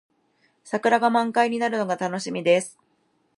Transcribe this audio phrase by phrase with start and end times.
[0.63, 2.79] 桜が満開になるのが楽しみです。